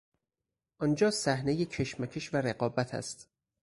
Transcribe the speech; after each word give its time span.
آنجا 0.79 1.11
صحنهی 1.11 1.65
کشمکش 1.65 2.33
و 2.33 2.37
رقابت 2.37 2.93
است! 2.95 3.29